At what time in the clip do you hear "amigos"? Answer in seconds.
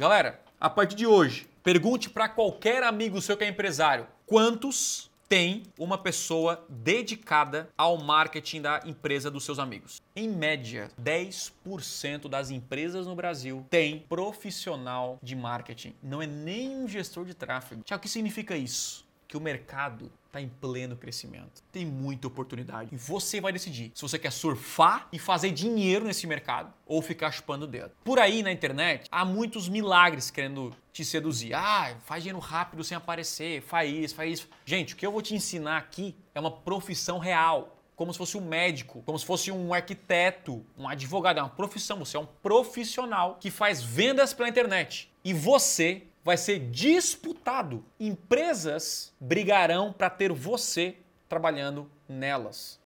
9.58-10.00